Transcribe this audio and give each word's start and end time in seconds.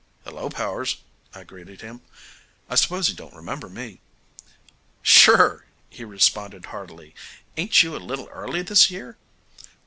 "Hello, 0.23 0.49
Powers," 0.49 0.97
I 1.31 1.43
greeted 1.43 1.81
him, 1.81 2.01
"I 2.67 2.73
suppose 2.73 3.07
you 3.07 3.13
don't 3.13 3.35
remember 3.35 3.69
me?" 3.69 4.01
"Sure," 5.03 5.65
he 5.91 6.03
responded 6.03 6.65
heartily. 6.73 7.13
"Ain't 7.55 7.83
you 7.83 7.95
a 7.95 7.97
little 7.99 8.27
early 8.29 8.63
this 8.63 8.89
year?" 8.89 9.15